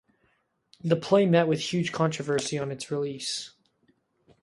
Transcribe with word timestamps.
The 0.83 0.95
play 0.95 1.27
met 1.27 1.47
with 1.47 1.59
huge 1.59 1.91
controversy 1.91 2.57
on 2.57 2.71
its 2.71 2.89
release. 2.89 3.51